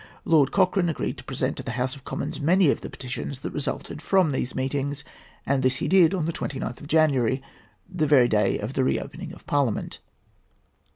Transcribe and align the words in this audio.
Lord 0.25 0.51
Cochrane 0.51 0.89
agreed 0.89 1.19
to 1.19 1.23
present 1.23 1.57
to 1.57 1.63
the 1.63 1.73
House 1.77 1.95
of 1.95 2.03
Commons 2.05 2.39
many 2.39 2.71
of 2.71 2.81
the 2.81 2.89
petitions 2.89 3.41
that 3.41 3.51
resulted 3.53 4.01
from 4.01 4.31
these 4.31 4.55
meetings, 4.55 5.03
and 5.45 5.61
this 5.61 5.75
he 5.75 5.87
did 5.87 6.15
on 6.15 6.25
the 6.25 6.33
29th 6.33 6.81
of 6.81 6.87
January, 6.87 7.39
the 7.87 8.07
very 8.07 8.27
day 8.27 8.57
of 8.57 8.73
the 8.73 8.83
re 8.83 8.99
opening 8.99 9.31
of 9.31 9.45
Parliament. 9.45 9.99